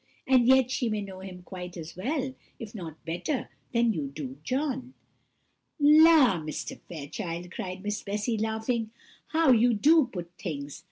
and 0.25 0.47
yet 0.47 0.71
she 0.71 0.89
may 0.89 0.99
know 0.99 1.19
him 1.19 1.43
quite 1.43 1.77
as 1.77 1.95
well, 1.95 2.33
if 2.57 2.73
not 2.73 3.05
better, 3.05 3.49
than 3.71 3.93
you 3.93 4.07
do 4.07 4.39
John." 4.43 4.95
"La! 5.79 6.39
Mr. 6.41 6.79
Fairchild," 6.89 7.51
cried 7.51 7.83
Miss 7.83 8.01
Bessy, 8.01 8.35
laughing, 8.35 8.89
"how 9.27 9.51
you 9.51 9.75
do 9.75 10.09
put 10.11 10.31
things! 10.39 10.79